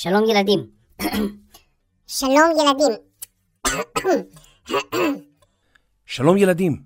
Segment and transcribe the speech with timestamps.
[0.00, 0.66] שלום ילדים.
[2.06, 2.96] שלום ילדים.
[6.06, 6.82] שלום ילדים.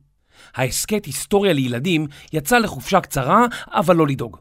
[0.54, 4.36] ההסכת היסטוריה לילדים יצא לחופשה קצרה, אבל לא לדאוג.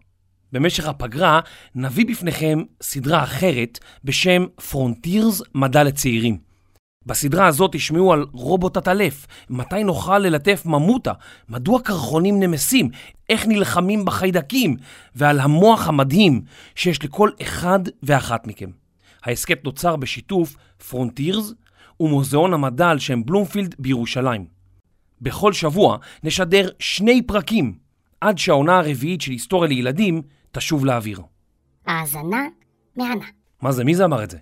[0.52, 1.39] במשך הפגרה
[1.76, 6.50] נביא בפניכם סדרה אחרת בשם פרונטירס מדע לצעירים.
[7.05, 11.13] בסדרה הזאת תשמעו על רובוט עטלף, מתי נוכל ללטף ממוטה,
[11.49, 12.89] מדוע קרחונים נמסים,
[13.29, 14.77] איך נלחמים בחיידקים,
[15.16, 16.41] ועל המוח המדהים
[16.75, 18.70] שיש לכל אחד ואחת מכם.
[19.23, 20.55] ההסכת נוצר בשיתוף
[20.90, 21.53] פרונטירס
[21.99, 24.45] ומוזיאון המדע על שם בלומפילד בירושלים.
[25.21, 27.73] בכל שבוע נשדר שני פרקים
[28.21, 30.21] עד שהעונה הרביעית של היסטוריה לילדים
[30.52, 31.21] תשוב לאוויר.
[31.88, 32.41] האזנה
[32.95, 33.26] מהנה.
[33.62, 33.84] מה זה?
[33.84, 34.38] מי זה אמר את זה?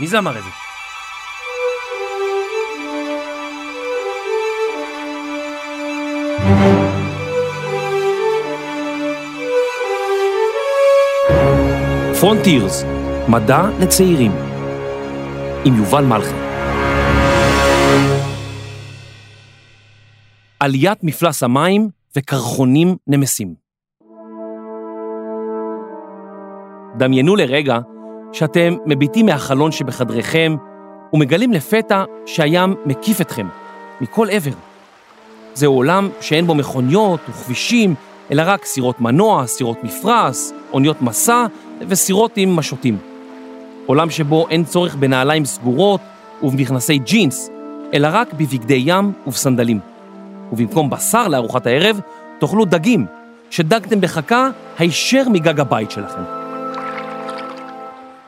[0.00, 0.67] מי זה אמר את זה?
[12.20, 12.84] פרונטירס,
[13.28, 14.32] מדע לצעירים,
[15.64, 16.34] עם יובל מלכי.
[20.60, 23.54] עליית מפלס המים וקרחונים נמסים.
[26.98, 27.78] דמיינו לרגע
[28.32, 30.56] שאתם מביטים מהחלון שבחדריכם
[31.12, 33.46] ומגלים לפתע שהים מקיף אתכם
[34.00, 34.52] מכל עבר.
[35.54, 37.94] זהו עולם שאין בו מכוניות וכבישים,
[38.30, 40.36] אלא רק סירות מנוע, סירות מפרש,
[40.72, 41.46] אוניות מסע
[41.88, 42.98] וסירות עם משוטים.
[43.86, 46.00] עולם שבו אין צורך בנעליים סגורות
[46.42, 47.50] ובמכנסי ג'ינס,
[47.94, 49.80] אלא רק בבגדי ים ובסנדלים.
[50.52, 52.00] ובמקום בשר לארוחת הערב,
[52.40, 53.06] תאכלו דגים,
[53.50, 56.22] שדגתם בחכה הישר מגג הבית שלכם.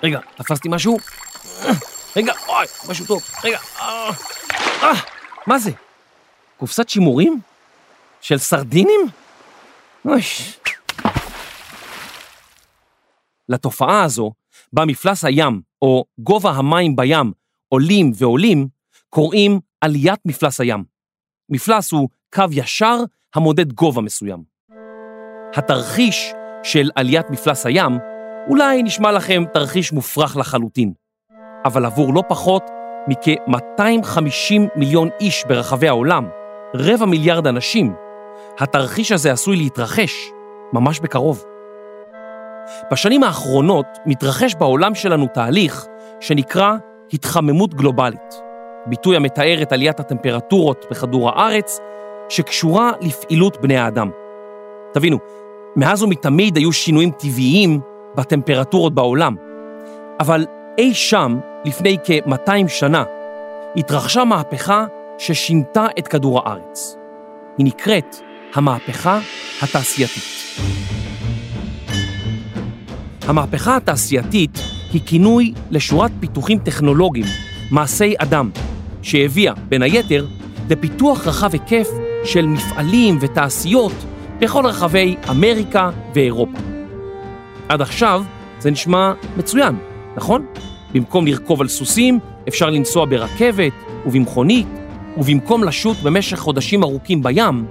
[0.03, 0.97] רגע, תפסתי משהו?
[2.17, 3.23] רגע, אוי, משהו טוב.
[3.45, 4.11] רגע, אה,
[4.83, 4.93] אה,
[5.47, 5.71] מה זה?
[6.59, 7.41] קופסת שימורים?
[8.21, 9.01] של סרדינים?
[10.05, 10.20] אוי.
[13.48, 14.33] לתופעה הזו,
[14.73, 17.33] בה מפלס הים, או גובה המים בים,
[17.69, 18.69] עולים ועולים,
[19.11, 20.84] קוראים עליית מפלס הים.
[21.48, 22.97] מפלס הוא קו ישר
[23.34, 24.43] המודד גובה מסוים.
[25.56, 27.99] התרחיש של עליית מפלס הים
[28.49, 30.93] אולי נשמע לכם תרחיש מופרך לחלוטין,
[31.65, 32.62] אבל עבור לא פחות
[33.09, 36.28] מכ-250 מיליון איש ברחבי העולם,
[36.75, 37.94] רבע מיליארד אנשים,
[38.60, 40.31] התרחיש הזה עשוי להתרחש
[40.72, 41.44] ממש בקרוב.
[42.93, 45.87] בשנים האחרונות מתרחש בעולם שלנו תהליך
[46.21, 46.75] שנקרא
[47.12, 48.41] התחממות גלובלית,
[48.87, 51.78] ביטוי המתאר את עליית הטמפרטורות בכדור הארץ,
[52.28, 54.10] שקשורה לפעילות בני האדם.
[54.92, 55.19] תבינו,
[55.77, 57.81] מאז ומתמיד היו שינויים טבעיים
[58.15, 59.37] בטמפרטורות בעולם,
[60.21, 60.47] אבל
[60.78, 63.04] אי שם, לפני כ-200 שנה,
[63.77, 64.87] התרחשה מהפכה
[65.19, 66.97] ששינתה את כדור הארץ.
[67.59, 68.16] היא נקראת
[68.55, 69.21] המהפכה
[69.62, 70.22] התעשייתית.
[73.22, 74.59] המהפכה התעשייתית
[74.93, 77.27] היא כינוי לשורת פיתוחים טכנולוגיים,
[77.71, 78.50] מעשי אדם,
[79.03, 80.27] שהביאה, בין היתר,
[80.71, 81.89] לפיתוח רחב היקף
[82.25, 83.93] של מפעלים ותעשיות
[84.39, 86.59] בכל רחבי אמריקה ואירופה.
[87.69, 88.22] עד עכשיו
[88.59, 89.77] זה נשמע מצוין,
[90.16, 90.47] נכון?
[90.94, 92.19] במקום לרכוב על סוסים,
[92.49, 93.72] אפשר לנסוע ברכבת
[94.06, 94.69] ובמכונית,
[95.16, 97.66] ובמקום לשוט במשך חודשים ארוכים בים,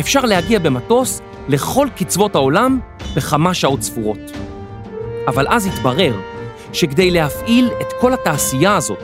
[0.00, 2.80] אפשר להגיע במטוס לכל קצוות העולם
[3.16, 4.32] בכמה שעות ספורות.
[5.26, 6.20] אבל אז התברר
[6.72, 9.02] שכדי להפעיל את כל התעשייה הזאת,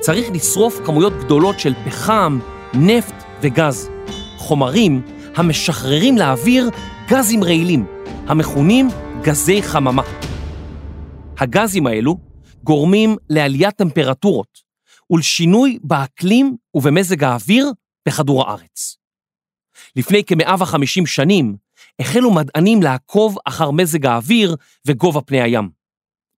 [0.00, 2.38] צריך לשרוף כמויות גדולות של פחם,
[2.74, 3.90] נפט וגז,
[4.36, 5.02] חומרים
[5.36, 6.70] המשחררים לאוויר
[7.08, 7.86] גזים רעילים,
[8.26, 8.88] המכונים
[9.22, 10.02] גזי חממה.
[11.38, 12.16] הגזים האלו
[12.64, 14.67] גורמים לעליית טמפרטורות
[15.10, 17.72] ולשינוי באקלים ובמזג האוויר
[18.08, 18.96] בכדור הארץ.
[19.96, 21.56] לפני כ-150 שנים
[22.00, 25.70] החלו מדענים לעקוב אחר מזג האוויר וגובה פני הים.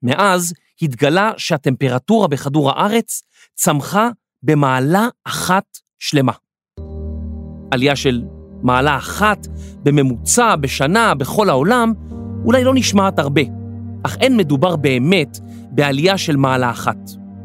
[0.03, 3.23] מאז התגלה שהטמפרטורה בכדור הארץ
[3.55, 4.09] צמחה
[4.43, 6.33] במעלה אחת שלמה.
[7.71, 8.23] עלייה של
[8.63, 9.47] מעלה אחת
[9.83, 11.93] בממוצע בשנה בכל העולם
[12.45, 13.43] אולי לא נשמעת הרבה,
[14.03, 15.39] אך אין מדובר באמת
[15.71, 16.99] בעלייה של מעלה אחת,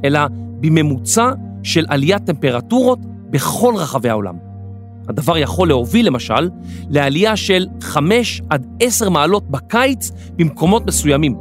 [0.05, 0.19] אלא
[0.65, 1.31] בממוצע
[1.63, 4.35] של עליית טמפרטורות בכל רחבי העולם.
[5.09, 6.49] הדבר יכול להוביל למשל
[6.89, 11.35] לעלייה של 5 עד 10 מעלות בקיץ במקומות מסוימים,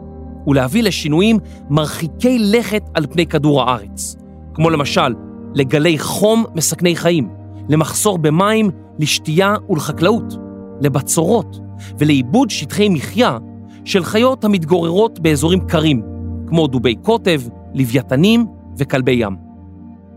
[0.46, 1.38] ולהביא לשינויים
[1.70, 4.16] מרחיקי לכת על פני כדור הארץ,
[4.54, 5.14] כמו למשל
[5.54, 7.28] לגלי חום מסכני חיים,
[7.68, 10.36] למחסור במים, לשתייה ולחקלאות,
[10.80, 11.60] לבצורות
[11.98, 13.38] ולאיבוד שטחי מחיה
[13.84, 16.02] של חיות המתגוררות באזורים קרים,
[16.46, 17.40] כמו דובי קוטב,
[17.74, 18.46] לוויתנים
[18.78, 19.36] וכלבי ים.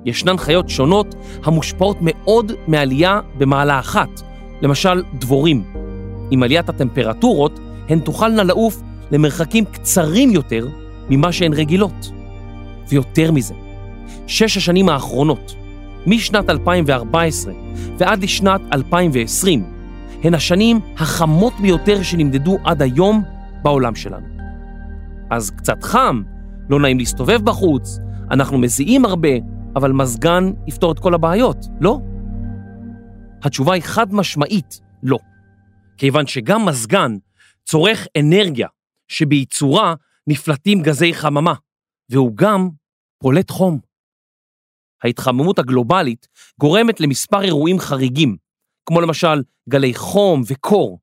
[0.05, 4.21] ישנן חיות שונות המושפעות מאוד מעלייה במעלה אחת,
[4.61, 5.63] למשל דבורים.
[6.31, 7.59] עם עליית הטמפרטורות
[7.89, 8.81] הן תוכלנה לעוף
[9.11, 10.67] למרחקים קצרים יותר
[11.09, 12.11] ממה שהן רגילות.
[12.89, 13.53] ויותר מזה,
[14.27, 15.55] שש השנים האחרונות,
[16.05, 17.53] משנת 2014
[17.97, 19.63] ועד לשנת 2020,
[20.23, 23.23] הן השנים החמות ביותר שנמדדו עד היום
[23.63, 24.25] בעולם שלנו.
[25.29, 26.21] אז קצת חם,
[26.69, 27.99] לא נעים להסתובב בחוץ,
[28.31, 29.29] אנחנו מזיעים הרבה,
[29.75, 31.99] אבל מזגן יפתור את כל הבעיות, לא?
[33.43, 35.17] התשובה היא חד משמעית לא.
[35.97, 37.17] כיוון שגם מזגן
[37.65, 38.67] צורך אנרגיה
[39.07, 39.93] שבייצורה
[40.27, 41.53] נפלטים גזי חממה,
[42.09, 42.69] והוא גם
[43.19, 43.79] פולט חום.
[45.03, 46.27] ההתחממות הגלובלית
[46.59, 48.37] גורמת למספר אירועים חריגים,
[48.85, 50.99] כמו למשל גלי חום וקור,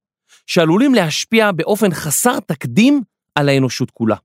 [0.47, 3.03] שעלולים להשפיע באופן חסר תקדים
[3.35, 4.17] על האנושות כולה.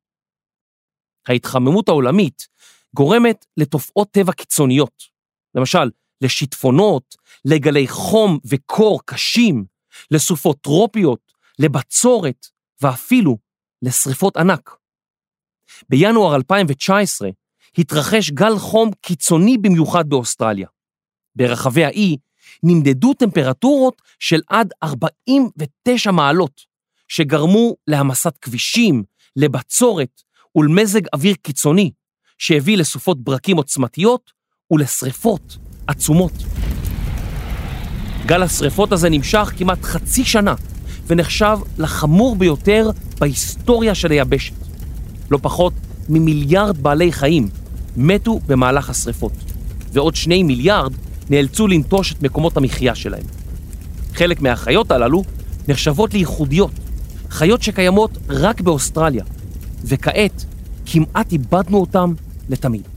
[1.28, 2.48] ההתחממות העולמית
[2.96, 5.04] גורמת לתופעות טבע קיצוניות,
[5.56, 5.90] למשל
[6.22, 7.16] לשיטפונות,
[7.46, 9.66] לגלי חום וקור קשים,
[10.12, 12.48] לסופות טרופיות, לבצורת
[12.82, 13.38] ואפילו
[13.82, 14.76] לשריפות ענק.
[15.90, 17.30] בינואר 2019
[17.78, 20.68] התרחש גל חום קיצוני במיוחד באוסטרליה.
[21.36, 22.18] ברחבי האי
[22.64, 26.62] נמדדו טמפרטורות של עד 49 מעלות,
[27.08, 29.04] שגרמו להמסת כבישים,
[29.36, 30.22] לבצורת
[30.56, 31.92] ולמזג אוויר קיצוני,
[32.40, 34.32] שהביא לסופות ברקים עוצמתיות
[34.72, 35.58] ולשריפות
[35.88, 36.32] עצומות.
[38.26, 40.54] גל השריפות הזה נמשך כמעט חצי שנה,
[41.08, 42.90] ונחשב לחמור ביותר
[43.20, 44.54] בהיסטוריה של היבשת.
[45.32, 45.74] לא פחות
[46.10, 47.50] ממיליארד בעלי חיים
[47.98, 49.34] מתו במהלך השריפות,
[49.94, 50.94] ועוד שני מיליארד
[51.30, 53.24] נאלצו לנטוש את מקומות המחיה שלהם.
[54.14, 55.24] חלק מהחיות הללו
[55.68, 56.72] נחשבות לייחודיות,
[57.30, 59.24] חיות שקיימות רק באוסטרליה,
[59.84, 60.46] וכעת
[60.86, 62.14] כמעט איבדנו אותם
[62.50, 62.88] לתמיד.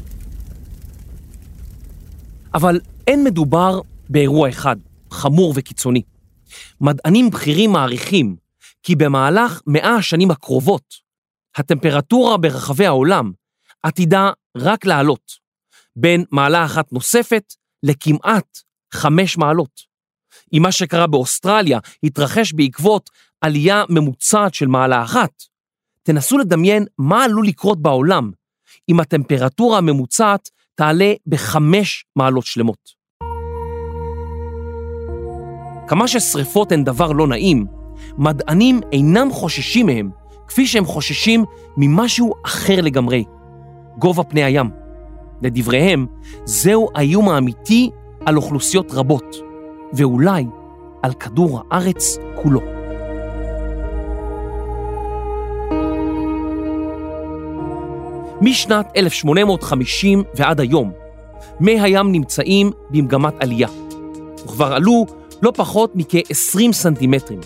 [2.54, 4.76] אבל אין מדובר באירוע אחד,
[5.10, 6.02] חמור וקיצוני.
[6.80, 8.36] מדענים בכירים מעריכים
[8.82, 10.94] כי במהלך מאה השנים הקרובות,
[11.56, 13.32] הטמפרטורה ברחבי העולם
[13.82, 15.32] עתידה רק לעלות,
[15.96, 18.58] בין מעלה אחת נוספת לכמעט
[18.94, 19.80] חמש מעלות.
[20.52, 23.10] אם מה שקרה באוסטרליה התרחש בעקבות
[23.40, 25.30] עלייה ממוצעת של מעלה אחת,
[26.02, 28.30] תנסו לדמיין מה עלול לקרות בעולם
[28.88, 33.02] אם הטמפרטורה הממוצעת תעלה בחמש מעלות שלמות.
[35.88, 37.66] כמה ששריפות הן דבר לא נעים,
[38.18, 40.10] מדענים אינם חוששים מהם
[40.48, 41.44] כפי שהם חוששים
[41.76, 43.24] ממשהו אחר לגמרי,
[43.98, 44.70] גובה פני הים.
[45.42, 46.06] לדבריהם,
[46.44, 47.90] זהו האיום האמיתי
[48.26, 49.36] על אוכלוסיות רבות,
[49.92, 50.44] ואולי
[51.02, 52.71] על כדור הארץ כולו.
[58.42, 60.92] משנת 1850 ועד היום,
[61.60, 63.68] מי הים נמצאים במגמת עלייה,
[64.44, 65.06] וכבר עלו
[65.42, 67.40] לא פחות מכ-20 סנטימטרים.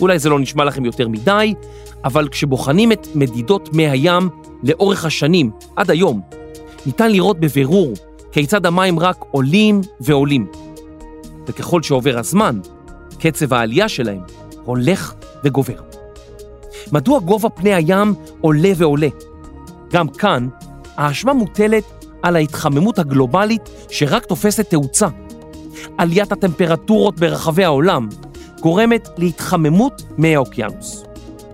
[0.00, 1.54] אולי זה לא נשמע לכם יותר מדי,
[2.04, 4.28] אבל כשבוחנים את מדידות מי הים
[4.62, 6.20] לאורך השנים, עד היום,
[6.86, 7.92] ניתן לראות בבירור
[8.32, 10.46] כיצד המים רק עולים ועולים.
[11.46, 12.60] וככל שעובר הזמן,
[13.18, 14.20] קצב העלייה שלהם
[14.64, 15.14] הולך
[15.44, 15.80] וגובר.
[16.92, 19.08] מדוע גובה פני הים עולה ועולה?
[19.92, 20.48] גם כאן,
[20.96, 21.84] האשמה מוטלת
[22.22, 25.06] על ההתחממות הגלובלית שרק תופסת תאוצה.
[25.98, 28.08] עליית הטמפרטורות ברחבי העולם
[28.60, 31.04] גורמת להתחממות מי האוקיינוס.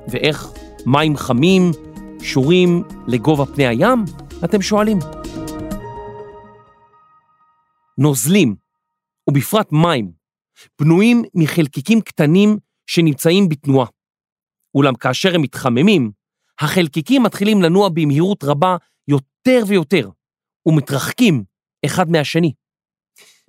[0.09, 0.49] ואיך
[0.87, 1.71] מים חמים
[2.19, 4.05] קשורים לגובה פני הים?
[4.45, 4.99] אתם שואלים.
[7.99, 8.55] נוזלים,
[9.31, 10.13] ובפרט מים,
[10.81, 13.87] בנויים מחלקיקים קטנים שנמצאים בתנועה.
[14.75, 16.11] אולם כאשר הם מתחממים,
[16.61, 18.77] החלקיקים מתחילים לנוע במהירות רבה
[19.09, 20.11] יותר ויותר,
[20.67, 21.45] ומתרחקים
[21.87, 22.53] אחד מהשני.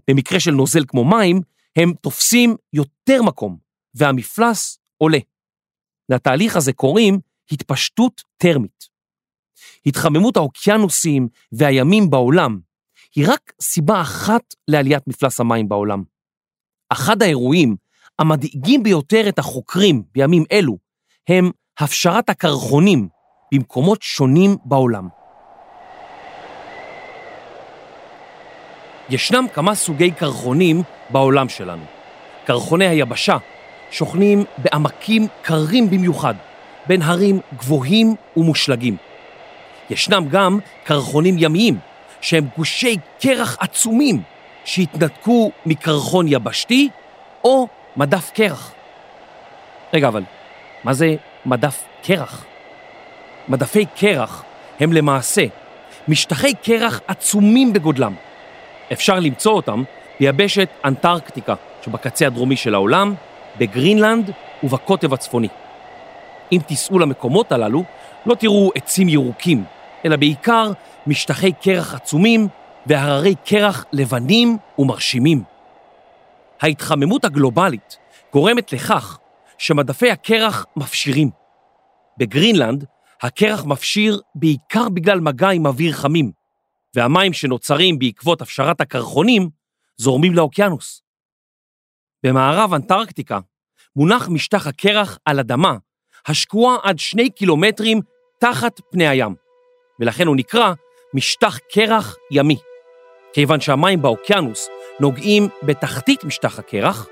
[0.10, 1.42] במקרה של נוזל כמו מים,
[1.76, 3.58] הם תופסים יותר מקום,
[3.94, 5.20] והמפלס עולה.
[6.10, 7.20] לתהליך הזה קוראים
[7.52, 8.86] התפשטות טרמית.
[9.86, 12.60] התחממות האוקיינוסים והימים בעולם
[13.16, 16.04] היא רק סיבה אחת לעליית מפלס המים בעולם.
[16.90, 17.76] אחד האירועים
[18.20, 20.78] המדאיגים ביותר את החוקרים בימים אלו
[21.30, 23.08] הם הפשרת הקרחונים
[23.52, 25.08] במקומות שונים בעולם.
[29.10, 31.84] ישנם כמה סוגי קרחונים בעולם שלנו.
[32.46, 33.38] קרחוני היבשה
[33.92, 36.34] שוכנים בעמקים קרים במיוחד,
[36.88, 38.98] בין הרים גבוהים ומושלגים.
[39.90, 41.78] ישנם גם קרחונים ימיים,
[42.22, 44.22] שהם גושי קרח עצומים
[44.66, 46.90] שהתנתקו מקרחון יבשתי
[47.44, 47.68] או
[47.98, 48.72] מדף קרח.
[49.94, 50.24] רגע, אבל
[50.86, 51.16] מה זה
[51.46, 52.46] מדף קרח?
[53.48, 54.44] מדפי קרח
[54.80, 55.46] הם למעשה
[56.08, 58.14] משטחי קרח עצומים בגודלם.
[58.94, 59.84] אפשר למצוא אותם
[60.20, 63.14] ביבשת אנטרקטיקה שבקצה הדרומי של העולם,
[63.58, 64.32] בגרינלנד
[64.64, 65.48] ובקוטב הצפוני.
[66.52, 67.84] אם תיסעו למקומות הללו,
[68.26, 69.64] לא תראו עצים ירוקים,
[70.06, 70.72] אלא בעיקר
[71.08, 72.48] משטחי קרח עצומים
[72.86, 75.44] והררי קרח לבנים ומרשימים.
[76.62, 77.98] ההתחממות הגלובלית
[78.34, 79.20] גורמת לכך
[79.58, 81.30] שמדפי הקרח מפשירים.
[82.18, 82.86] בגרינלנד
[83.22, 86.32] הקרח מפשיר בעיקר בגלל מגע עם אוויר חמים,
[86.96, 89.50] והמים שנוצרים בעקבות הפשרת הקרחונים
[89.98, 91.02] זורמים לאוקיינוס.
[92.24, 93.40] במערב אנטרקטיקה
[93.96, 95.78] מונח משטח הקרח על אדמה
[96.28, 98.02] השקועה עד שני קילומטרים
[98.40, 99.36] תחת פני הים,
[100.00, 100.74] ולכן הוא נקרא
[101.14, 102.58] משטח קרח ימי.
[103.34, 104.68] כיוון שהמים באוקיינוס
[105.00, 107.08] נוגעים בתחתית משטח הקרח,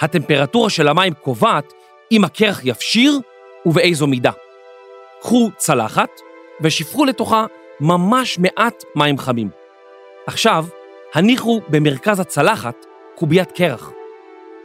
[0.00, 1.72] הטמפרטורה של המים קובעת
[2.12, 3.20] אם הקרח יפשיר
[3.66, 4.30] ובאיזו מידה.
[5.20, 6.10] קחו צלחת
[6.60, 7.46] ושפכו לתוכה
[7.80, 9.50] ממש מעט מים חמים.
[10.26, 10.66] עכשיו,
[11.14, 13.90] הניחו במרכז הצלחת קוביית קרח.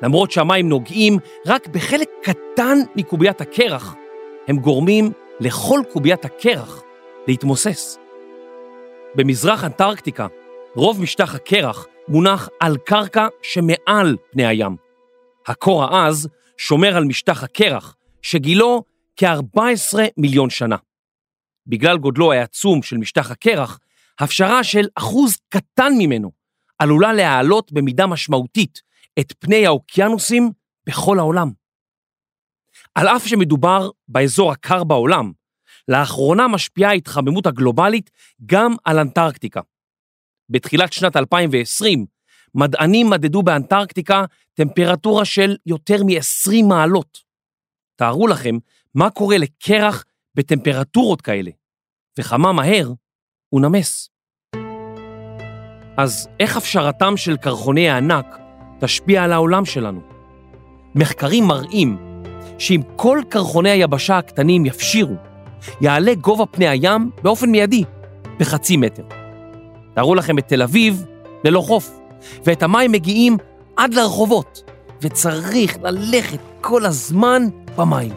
[0.02, 3.96] למרות שהמים נוגעים רק בחלק קטן מקוביית הקרח,
[4.48, 6.84] הם גורמים לכל קוביית הקרח
[7.28, 7.98] להתמוסס.
[9.16, 10.28] במזרח אנטרקטיקה,
[10.76, 14.76] רוב משטח הקרח מונח על קרקע שמעל פני הים.
[15.48, 16.28] הקור העז
[16.68, 18.84] שומר על משטח הקרח, שגילו
[19.16, 20.76] כ-14 מיליון שנה.
[21.68, 23.80] בגלל גודלו העצום של משטח הקרח,
[24.20, 26.32] הפשרה של אחוז קטן ממנו
[26.80, 28.82] עלולה להעלות במידה משמעותית
[29.20, 30.52] את פני האוקיינוסים
[30.88, 31.52] בכל העולם.
[32.96, 35.32] על אף שמדובר באזור הקר בעולם,
[35.88, 38.10] לאחרונה משפיעה ההתחממות הגלובלית
[38.46, 39.62] גם על אנטרקטיקה.
[40.50, 42.06] בתחילת שנת 2020,
[42.56, 47.18] מדענים מדדו באנטרקטיקה טמפרטורה של יותר מ-20 מעלות.
[47.96, 48.56] תארו לכם
[48.96, 50.04] מה קורה לקרח
[50.36, 51.52] בטמפרטורות כאלה,
[52.20, 52.92] וכמה מהר
[53.50, 54.10] הוא נמס.
[55.98, 58.38] אז איך הפשרתם של קרחוני הענק
[58.80, 60.02] תשפיע על העולם שלנו?
[60.96, 61.98] מחקרים מראים
[62.60, 65.16] שאם כל קרחוני היבשה הקטנים יפשירו,
[65.82, 67.84] יעלה גובה פני הים באופן מיידי,
[68.40, 69.04] בחצי מטר.
[69.96, 71.06] תארו לכם את תל אביב
[71.44, 72.00] ללא חוף,
[72.46, 73.38] ואת המים מגיעים
[73.78, 77.44] עד לרחובות, וצריך ללכת כל הזמן
[77.78, 78.14] במים.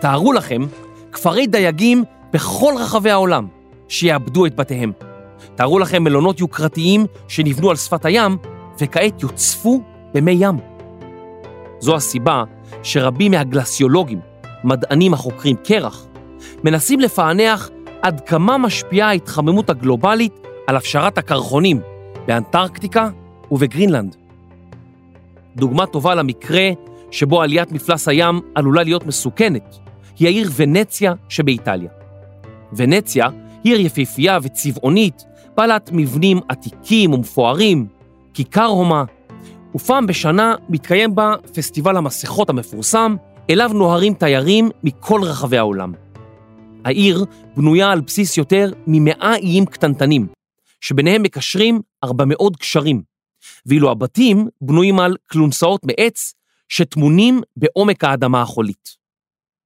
[0.00, 0.62] תארו לכם
[1.12, 3.46] כפרי דייגים בכל רחבי העולם
[3.88, 4.92] שיאבדו את בתיהם.
[5.54, 8.36] תארו לכם מלונות יוקרתיים שנבנו על שפת הים
[8.80, 9.82] וכעת יוצפו
[10.14, 10.58] במי ים.
[11.80, 12.44] זו הסיבה
[12.82, 14.20] שרבים מהגלסיולוגים,
[14.64, 16.06] מדענים החוקרים קרח,
[16.64, 17.70] מנסים לפענח
[18.02, 20.32] עד כמה משפיעה ההתחממות הגלובלית
[20.66, 21.80] על הפשרת הקרחונים
[22.26, 23.10] באנטרקטיקה
[23.50, 24.16] ובגרינלנד.
[25.56, 26.70] דוגמה טובה למקרה
[27.10, 29.78] שבו עליית מפלס הים עלולה להיות מסוכנת,
[30.18, 31.90] היא העיר ונציה שבאיטליה.
[32.72, 33.28] ונציה
[33.64, 35.24] היא עיר יפהפייה וצבעונית,
[35.56, 37.86] בעלת מבנים עתיקים ומפוארים,
[38.34, 39.04] כיכר הומה,
[39.74, 43.16] ופעם בשנה מתקיים בה פסטיבל המסכות המפורסם,
[43.50, 45.92] אליו נוהרים תיירים מכל רחבי העולם.
[46.84, 47.24] העיר
[47.56, 50.26] בנויה על בסיס יותר ממאה איים קטנטנים,
[50.80, 53.02] שביניהם מקשרים 400 גשרים,
[53.66, 56.34] ואילו הבתים בנויים על כלונסאות מעץ
[56.68, 58.96] שטמונים בעומק האדמה החולית.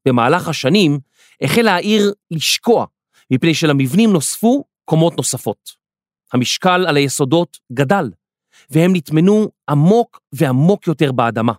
[0.06, 0.98] במהלך השנים
[1.42, 2.86] החלה העיר לשקוע,
[3.30, 5.70] מפני שלמבנים נוספו קומות נוספות.
[6.32, 8.10] המשקל על היסודות גדל,
[8.70, 11.52] והם נטמנו עמוק ועמוק יותר באדמה.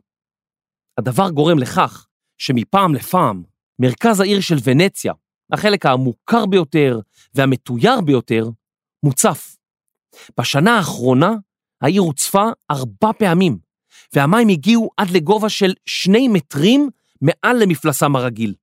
[0.97, 3.43] הדבר גורם לכך שמפעם לפעם
[3.79, 5.13] מרכז העיר של ונציה,
[5.53, 6.99] החלק המוכר ביותר
[7.35, 8.49] והמתויר ביותר,
[9.03, 9.57] מוצף.
[10.39, 11.31] בשנה האחרונה
[11.81, 13.57] העיר הוצפה ארבע פעמים,
[14.13, 16.89] והמים הגיעו עד לגובה של שני מטרים
[17.21, 18.53] מעל למפלסם הרגיל.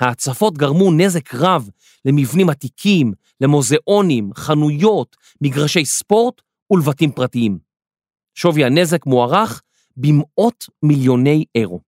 [0.00, 1.70] ההצפות גרמו נזק רב
[2.04, 7.58] למבנים עתיקים, למוזיאונים, חנויות, מגרשי ספורט ולבתים פרטיים.
[8.34, 9.62] שווי הנזק מוערך
[9.96, 11.80] במאות מיליוני אירו.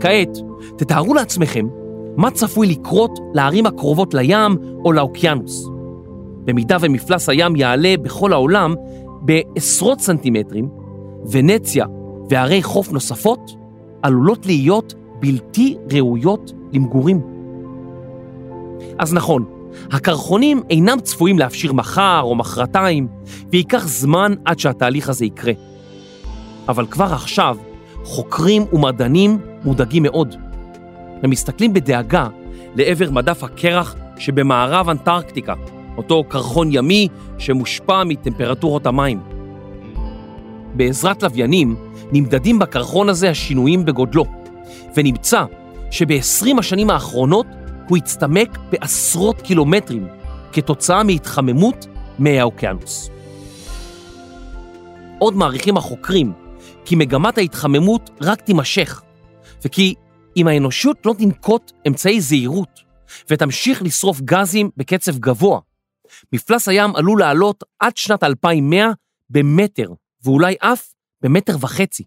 [0.00, 0.38] כעת,
[0.78, 1.85] תתארו לעצמכם
[2.16, 5.68] מה צפוי לקרות לערים הקרובות לים או לאוקיינוס.
[6.44, 8.74] במידה ומפלס הים יעלה בכל העולם
[9.20, 10.68] בעשרות סנטימטרים,
[11.30, 11.86] ונציה
[12.30, 13.56] וערי חוף נוספות
[14.02, 17.20] עלולות להיות בלתי ראויות למגורים.
[18.98, 19.44] אז נכון,
[19.92, 23.08] הקרחונים אינם צפויים להפשיר מחר או מחרתיים,
[23.52, 25.52] וייקח זמן עד שהתהליך הזה יקרה.
[26.68, 27.56] אבל כבר עכשיו,
[28.04, 30.34] חוקרים ומדענים מודאגים מאוד.
[31.22, 32.28] הם מסתכלים בדאגה
[32.74, 35.54] לעבר מדף הקרח שבמערב אנטרקטיקה,
[35.96, 37.08] אותו קרחון ימי
[37.38, 39.20] שמושפע מטמפרטורות המים.
[40.74, 41.76] בעזרת לוויינים
[42.12, 44.24] נמדדים בקרחון הזה השינויים בגודלו,
[44.96, 45.44] ונמצא
[45.90, 47.46] שב-20 השנים האחרונות
[47.88, 50.06] הוא הצטמק בעשרות קילומטרים
[50.52, 51.86] כתוצאה מהתחממות
[52.18, 53.10] מי האוקיינוס.
[55.18, 56.32] עוד מעריכים החוקרים
[56.84, 59.02] כי מגמת ההתחממות רק תימשך,
[59.64, 59.94] וכי
[60.36, 62.80] אם האנושות לא תנקוט אמצעי זהירות
[63.30, 65.60] ותמשיך לשרוף גזים בקצב גבוה,
[66.32, 68.90] מפלס הים עלול לעלות עד שנת 2100
[69.30, 69.88] במטר,
[70.24, 72.04] ואולי אף במטר וחצי.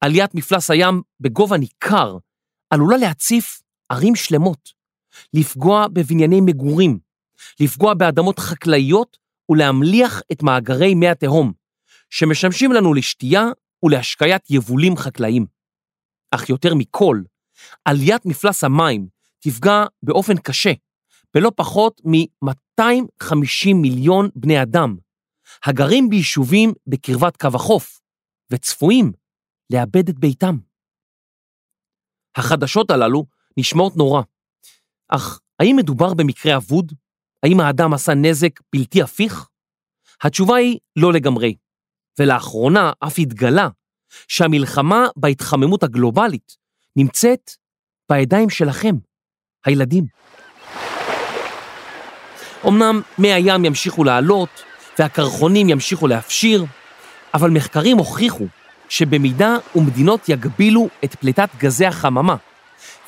[0.00, 2.16] עליית מפלס הים בגובה ניכר
[2.70, 4.72] עלולה להציף ערים שלמות,
[5.34, 6.98] לפגוע בבנייני מגורים,
[7.60, 9.16] לפגוע באדמות חקלאיות
[9.48, 11.52] ולהמליח את מאגרי מי התהום,
[12.10, 13.44] שמשמשים לנו לשתייה
[13.82, 15.53] ולהשקיית יבולים חקלאיים.
[16.34, 17.22] אך יותר מכל,
[17.84, 19.08] עליית מפלס המים
[19.40, 20.72] תפגע באופן קשה
[21.34, 24.96] בלא פחות מ-250 מיליון בני אדם,
[25.64, 28.00] הגרים ביישובים בקרבת קו החוף,
[28.52, 29.12] וצפויים
[29.72, 30.56] לאבד את ביתם.
[32.36, 33.26] החדשות הללו
[33.56, 34.22] נשמעות נורא,
[35.08, 36.92] אך האם מדובר במקרה אבוד?
[37.42, 39.48] האם האדם עשה נזק בלתי הפיך?
[40.22, 41.56] התשובה היא לא לגמרי,
[42.18, 43.68] ולאחרונה אף התגלה
[44.28, 46.56] שהמלחמה בהתחממות הגלובלית
[46.96, 47.50] נמצאת
[48.10, 48.94] בידיים שלכם,
[49.64, 50.04] הילדים.
[52.68, 54.64] אמנם מי הים ימשיכו לעלות
[54.98, 56.64] והקרחונים ימשיכו להפשיר,
[57.34, 58.46] אבל מחקרים הוכיחו
[58.88, 62.36] שבמידה ומדינות יגבילו את פליטת גזי החממה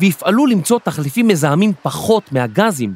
[0.00, 2.94] ויפעלו למצוא תחליפים מזהמים פחות מהגזים,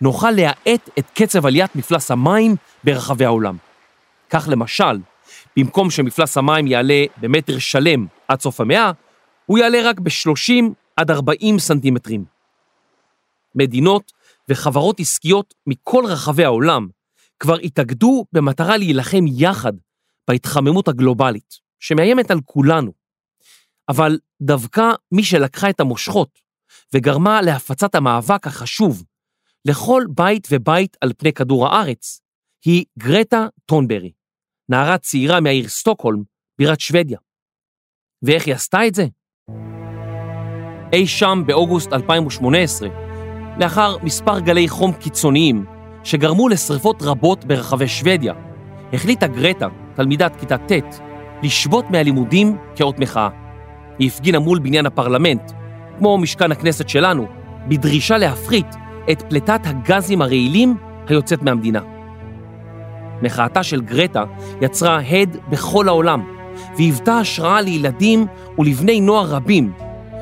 [0.00, 3.56] נוכל להאט את קצב עליית מפלס המים ברחבי העולם.
[4.30, 4.98] כך למשל,
[5.58, 8.92] במקום שמפלס המים יעלה במטר שלם עד סוף המאה,
[9.46, 10.64] הוא יעלה רק ב-30
[10.96, 12.24] עד 40 סנטימטרים.
[13.54, 14.12] מדינות
[14.48, 16.88] וחברות עסקיות מכל רחבי העולם
[17.40, 19.72] כבר התאגדו במטרה להילחם יחד
[20.28, 22.92] בהתחממות הגלובלית, שמאיימת על כולנו.
[23.88, 26.38] אבל דווקא מי שלקחה את המושכות
[26.94, 29.04] וגרמה להפצת המאבק החשוב
[29.64, 32.20] לכל בית ובית על פני כדור הארץ,
[32.64, 34.12] היא גרטה טונברי,
[34.68, 36.22] נערה צעירה מהעיר סטוקהולם,
[36.58, 37.18] בירת שוודיה.
[38.22, 39.06] ואיך היא עשתה את זה?
[40.92, 42.88] אי שם באוגוסט 2018,
[43.60, 45.64] לאחר מספר גלי חום קיצוניים
[46.04, 48.34] שגרמו לשרפות רבות ברחבי שוודיה,
[48.92, 51.00] החליטה גרטה, תלמידת כיתה ט',
[51.42, 53.28] לשבות מהלימודים כאות מחאה.
[53.98, 55.52] היא הפגינה מול בניין הפרלמנט,
[55.98, 57.26] כמו משכן הכנסת שלנו,
[57.68, 58.66] בדרישה להפחית
[59.10, 60.76] את פליטת הגזים הרעילים
[61.08, 61.97] היוצאת מהמדינה.
[63.22, 64.24] מחאתה של גרטה
[64.60, 66.32] יצרה הד בכל העולם,
[66.76, 68.26] והיוותה השראה לילדים
[68.58, 69.72] ולבני נוער רבים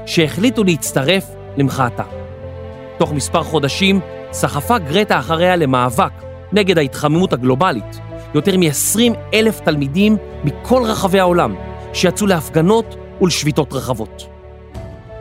[0.06, 1.24] שהחליטו להצטרף
[1.56, 2.02] למחאתה.
[2.98, 4.00] תוך מספר חודשים
[4.32, 6.12] סחפה גרטה אחריה למאבק
[6.52, 8.00] נגד ההתחממות הגלובלית,
[8.34, 9.00] יותר מ-20
[9.34, 11.54] אלף תלמידים מכל רחבי העולם
[11.92, 14.26] שיצאו להפגנות ולשביתות רחבות.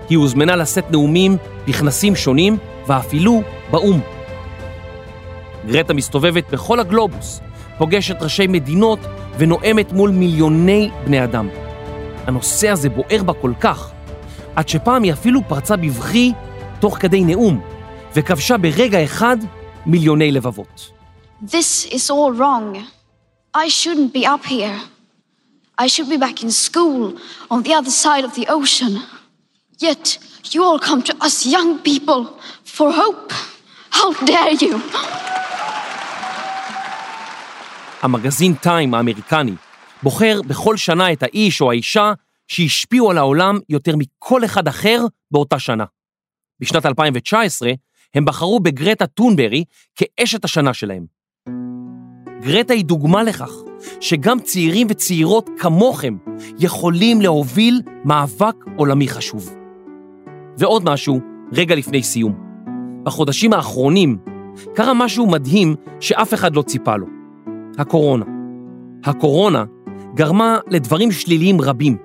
[0.09, 2.57] היא הוזמנה לשאת נאומים בכנסים שונים
[2.87, 3.99] ואפילו באו"ם.
[5.67, 7.41] גרטה מסתובבת בכל הגלובוס,
[7.77, 8.99] פוגשת ראשי מדינות
[9.37, 11.49] ונואמת מול מיליוני בני אדם.
[12.27, 13.91] הנושא הזה בוער בה כל כך,
[14.55, 16.31] עד שפעם היא אפילו פרצה בבכי
[16.79, 17.61] תוך כדי נאום,
[18.15, 19.37] וכבשה ברגע אחד
[19.85, 20.91] מיליוני לבבות.
[21.43, 22.77] This is all wrong.
[23.55, 24.79] I shouldn't be up here.
[25.77, 27.01] I should be back in school
[27.51, 28.93] on the other side of the ocean.
[29.85, 30.17] Yet
[30.51, 32.21] you all come to us young people
[32.75, 33.31] for hope.
[33.97, 34.81] How dare you?
[38.05, 39.53] המגזין טיים האמריקני
[40.03, 42.13] בוחר בכל שנה את האיש או האישה
[42.47, 45.85] שהשפיעו על העולם יותר מכל אחד אחר באותה שנה.
[46.59, 47.71] בשנת 2019
[48.15, 49.63] הם בחרו בגרטה טונברי
[49.95, 51.05] כאשת השנה שלהם.
[52.41, 53.51] גרטה היא דוגמה לכך
[54.01, 56.17] שגם צעירים וצעירות כמוכם
[56.59, 59.55] יכולים להוביל מאבק עולמי חשוב.
[60.57, 61.19] ועוד משהו,
[61.53, 62.35] רגע לפני סיום.
[63.03, 64.17] בחודשים האחרונים
[64.75, 67.14] קרה משהו מדהים שאף אחד לא ציפה לו.
[67.77, 68.25] הקורונה.
[69.03, 69.63] הקורונה
[70.15, 71.97] גרמה לדברים שליליים רבים,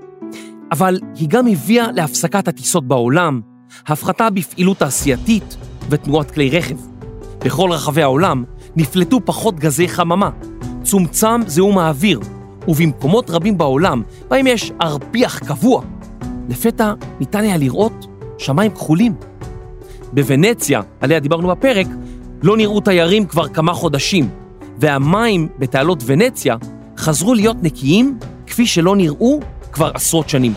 [0.72, 3.40] אבל היא גם הביאה להפסקת הטיסות בעולם,
[3.86, 5.56] הפחתה בפעילות תעשייתית
[5.90, 6.76] ותנועת כלי רכב.
[7.44, 8.44] בכל רחבי העולם
[8.76, 10.30] נפלטו פחות גזי חממה,
[10.82, 12.20] צומצם זיהום האוויר,
[12.68, 15.82] ובמקומות רבים בעולם, בהם יש ארפיח קבוע,
[16.48, 18.06] לפתע ניתן היה לראות
[18.38, 19.14] שמיים כחולים.
[20.12, 21.86] בוונציה, עליה דיברנו בפרק,
[22.42, 24.28] לא נראו תיירים כבר כמה חודשים,
[24.80, 26.56] והמים בתעלות ונציה
[26.96, 29.40] חזרו להיות נקיים כפי שלא נראו
[29.72, 30.52] כבר עשרות שנים.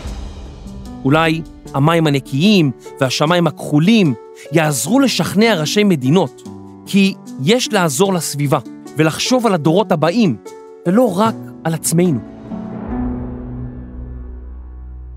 [1.04, 1.42] אולי
[1.74, 4.14] המים הנקיים והשמיים הכחולים
[4.52, 6.42] יעזרו לשכנע ראשי מדינות
[6.86, 8.58] כי יש לעזור לסביבה
[8.96, 10.36] ולחשוב על הדורות הבאים
[10.86, 11.34] ולא רק
[11.64, 12.20] על עצמנו.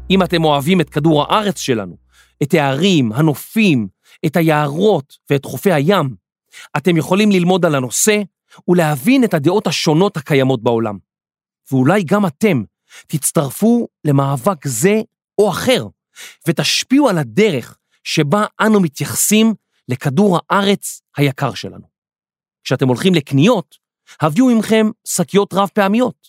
[0.10, 1.96] אם אתם אוהבים את כדור הארץ שלנו,
[2.44, 3.88] את הערים, הנופים,
[4.26, 6.16] את היערות ואת חופי הים,
[6.78, 8.22] אתם יכולים ללמוד על הנושא
[8.68, 10.98] ולהבין את הדעות השונות הקיימות בעולם.
[11.72, 12.64] ואולי גם אתם
[13.08, 15.02] תצטרפו למאבק זה
[15.38, 15.88] או אחר,
[16.48, 19.54] ותשפיעו על הדרך שבה אנו מתייחסים
[19.88, 21.88] לכדור הארץ היקר שלנו.
[22.64, 23.78] כשאתם הולכים לקניות,
[24.22, 26.28] הביאו עמכם שקיות רב פעמיות.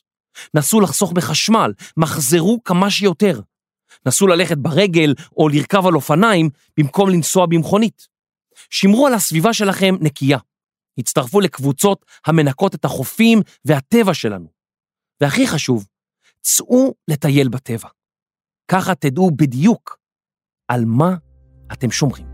[0.54, 3.40] נסו לחסוך בחשמל, מחזרו כמה שיותר.
[4.06, 8.08] נסו ללכת ברגל או לרכב על אופניים במקום לנסוע במכונית.
[8.70, 10.38] שמרו על הסביבה שלכם נקייה.
[10.98, 14.46] הצטרפו לקבוצות המנקות את החופים והטבע שלנו.
[15.20, 15.86] והכי חשוב,
[16.40, 17.88] צאו לטייל בטבע.
[18.70, 19.98] ככה תדעו בדיוק
[20.68, 21.14] על מה
[21.72, 22.26] אתם שומרים.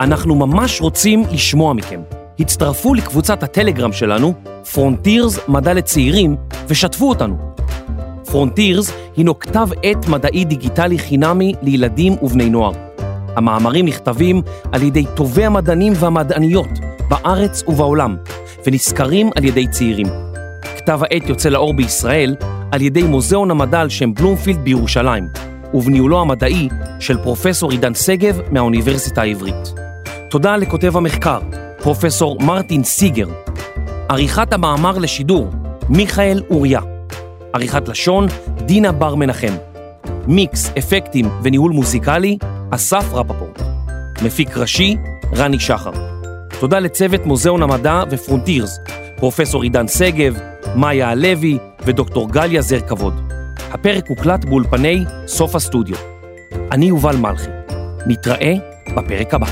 [0.00, 2.02] אנחנו ממש רוצים לשמוע מכם.
[2.38, 4.34] הצטרפו לקבוצת הטלגרם שלנו,
[4.72, 6.36] פרונטירס מדע לצעירים,
[6.68, 7.54] ושתפו אותנו.
[8.30, 12.85] פרונטירס הינו כתב עת מדעי דיגיטלי חינמי לילדים ובני נוער.
[13.36, 16.68] המאמרים נכתבים על ידי טובי המדענים והמדעניות
[17.08, 18.16] בארץ ובעולם,
[18.66, 20.06] ונסקרים על ידי צעירים.
[20.76, 22.36] כתב העת יוצא לאור בישראל
[22.72, 25.28] על ידי מוזיאון המדע על שם בלומפילד בירושלים,
[25.74, 26.68] ובניהולו המדעי
[27.00, 29.74] של פרופסור עידן שגב מהאוניברסיטה העברית.
[30.30, 31.40] תודה לכותב המחקר,
[31.82, 33.28] פרופסור מרטין סיגר.
[34.08, 35.50] עריכת המאמר לשידור,
[35.88, 36.80] מיכאל אוריה.
[37.52, 38.26] עריכת לשון,
[38.66, 39.75] דינה בר מנחם.
[40.28, 42.38] מיקס, אפקטים וניהול מוזיקלי,
[42.70, 43.62] אסף רפפורט.
[44.24, 44.96] מפיק ראשי,
[45.32, 45.92] רני שחר.
[46.60, 48.78] תודה לצוות מוזיאון המדע ופרונטירס,
[49.16, 50.38] פרופסור עידן שגב,
[50.76, 53.14] מאיה הלוי ודוקטור גליה זר כבוד.
[53.70, 55.96] הפרק הוקלט באולפני סוף הסטודיו.
[56.72, 57.50] אני יובל מלכי.
[58.06, 58.54] נתראה
[58.96, 59.46] בפרק הבא.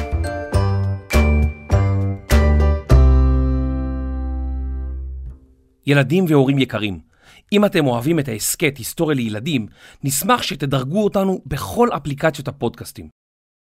[5.87, 7.14] ילדים והורים יקרים,
[7.53, 9.67] אם אתם אוהבים את ההסכת היסטוריה לילדים,
[10.05, 13.09] נשמח שתדרגו אותנו בכל אפליקציות הפודקאסטים.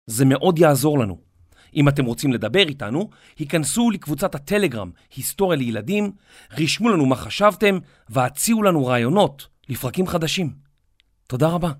[0.08, 1.18] זה מאוד יעזור לנו.
[1.76, 3.10] אם אתם רוצים לדבר איתנו,
[3.40, 6.12] היכנסו לקבוצת הטלגרם היסטוריה לילדים,
[6.52, 7.78] רשמו לנו מה חשבתם
[8.10, 10.54] והציעו לנו רעיונות לפרקים חדשים.
[11.28, 11.72] תודה רבה.